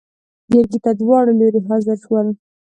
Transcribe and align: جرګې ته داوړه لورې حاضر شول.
جرګې 0.51 0.79
ته 0.83 0.91
داوړه 0.97 1.33
لورې 1.39 1.61
حاضر 1.67 1.97
شول. 2.03 2.27